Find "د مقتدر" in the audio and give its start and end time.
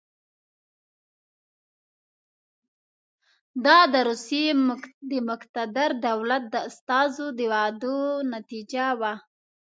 5.09-5.89